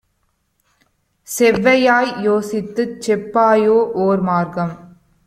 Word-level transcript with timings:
செவ்வையாய் 1.27 2.11
யோசித்துச் 2.21 2.97
செப்பாயோ 3.01 3.77
ஓர்மார்க்கம்?' 4.05 4.75